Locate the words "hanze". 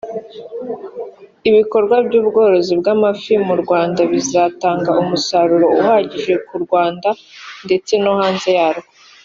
8.21-8.49